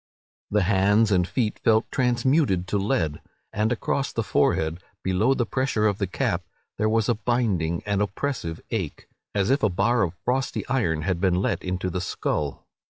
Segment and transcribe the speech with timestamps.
[0.49, 3.21] The hands and feet felt transmuted to lead;
[3.53, 6.43] and across the forehead, below the pressure of the cap,
[6.79, 11.21] there was a binding and oppressive ache, as if a bar of frosty iron had
[11.21, 12.65] been let into the skull.